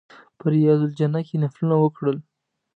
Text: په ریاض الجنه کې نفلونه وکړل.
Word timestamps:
په 0.39 0.45
ریاض 0.53 0.81
الجنه 0.87 1.19
کې 1.27 1.35
نفلونه 1.43 1.75
وکړل. 1.79 2.17